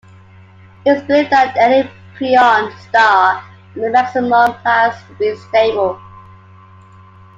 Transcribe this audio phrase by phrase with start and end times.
[0.83, 3.43] It is believed that any preon star
[3.75, 6.01] under the maximum mass will be stable.